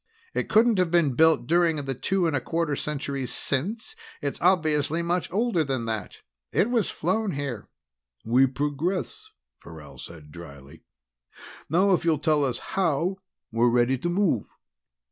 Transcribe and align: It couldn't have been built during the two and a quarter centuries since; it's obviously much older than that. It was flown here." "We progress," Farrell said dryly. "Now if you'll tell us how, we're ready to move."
It 0.33 0.49
couldn't 0.49 0.79
have 0.79 0.89
been 0.89 1.13
built 1.13 1.45
during 1.45 1.75
the 1.85 1.93
two 1.93 2.25
and 2.25 2.35
a 2.35 2.41
quarter 2.41 2.75
centuries 2.75 3.31
since; 3.31 3.95
it's 4.19 4.41
obviously 4.41 5.03
much 5.03 5.31
older 5.31 5.63
than 5.63 5.85
that. 5.85 6.21
It 6.51 6.71
was 6.71 6.89
flown 6.89 7.33
here." 7.33 7.67
"We 8.25 8.47
progress," 8.47 9.29
Farrell 9.59 9.99
said 9.99 10.31
dryly. 10.31 10.81
"Now 11.69 11.93
if 11.93 12.03
you'll 12.03 12.17
tell 12.17 12.43
us 12.43 12.57
how, 12.73 13.17
we're 13.51 13.69
ready 13.69 13.95
to 13.99 14.09
move." 14.09 14.49